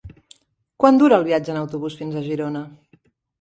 Quant 0.83 0.97
dura 1.03 1.19
el 1.21 1.25
viatge 1.27 1.53
en 1.57 1.59
autobús 1.59 1.99
fins 2.01 2.17
a 2.17 2.25
Girona? 2.31 2.65